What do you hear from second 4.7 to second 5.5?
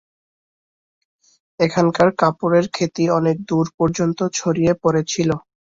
পড়েছিল।